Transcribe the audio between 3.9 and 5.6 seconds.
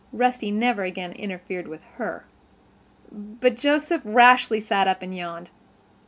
rashly sat up and yawned.